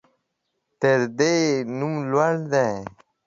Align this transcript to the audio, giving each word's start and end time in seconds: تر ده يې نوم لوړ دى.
تر 0.79 0.99
ده 1.17 1.29
يې 1.39 1.47
نوم 1.77 1.95
لوړ 2.11 2.33
دى. 2.51 2.69